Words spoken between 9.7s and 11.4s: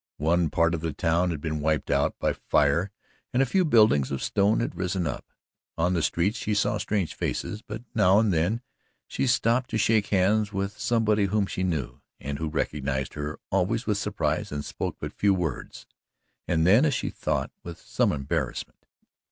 shake hands with somebody